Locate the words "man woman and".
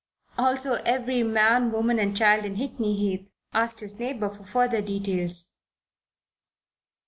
1.21-2.17